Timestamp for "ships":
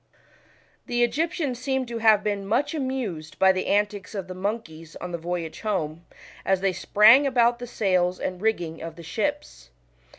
9.03-9.69